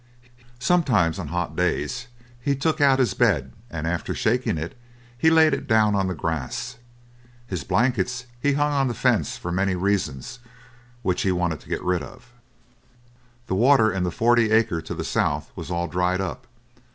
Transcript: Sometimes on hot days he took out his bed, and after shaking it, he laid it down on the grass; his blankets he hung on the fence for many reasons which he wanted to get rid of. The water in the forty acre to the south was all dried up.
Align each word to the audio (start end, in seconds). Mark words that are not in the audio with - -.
Sometimes 0.57 1.19
on 1.19 1.27
hot 1.27 1.55
days 1.55 2.07
he 2.41 2.55
took 2.55 2.81
out 2.81 2.97
his 2.97 3.13
bed, 3.13 3.53
and 3.69 3.85
after 3.85 4.15
shaking 4.15 4.57
it, 4.57 4.75
he 5.15 5.29
laid 5.29 5.53
it 5.53 5.67
down 5.67 5.93
on 5.93 6.07
the 6.07 6.15
grass; 6.15 6.77
his 7.45 7.63
blankets 7.63 8.25
he 8.39 8.53
hung 8.53 8.71
on 8.73 8.87
the 8.87 8.95
fence 8.95 9.37
for 9.37 9.51
many 9.51 9.75
reasons 9.75 10.39
which 11.03 11.21
he 11.21 11.31
wanted 11.31 11.59
to 11.59 11.69
get 11.69 11.83
rid 11.83 12.01
of. 12.01 12.31
The 13.45 13.53
water 13.53 13.91
in 13.91 14.01
the 14.01 14.09
forty 14.09 14.49
acre 14.49 14.81
to 14.81 14.95
the 14.95 15.05
south 15.05 15.51
was 15.55 15.69
all 15.69 15.87
dried 15.87 16.19
up. 16.19 16.47